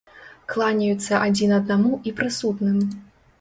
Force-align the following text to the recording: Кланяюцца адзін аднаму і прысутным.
Кланяюцца 0.53 1.19
адзін 1.27 1.53
аднаму 1.59 1.93
і 2.09 2.15
прысутным. 2.21 2.81